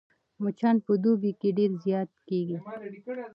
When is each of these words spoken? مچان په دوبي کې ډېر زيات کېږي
مچان 0.43 0.75
په 0.85 0.93
دوبي 1.03 1.31
کې 1.39 1.49
ډېر 1.57 1.71
زيات 1.83 2.11
کېږي 2.27 2.57